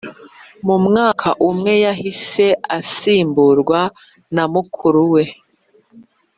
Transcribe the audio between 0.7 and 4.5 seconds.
mwaka umwe yahise asimburwa na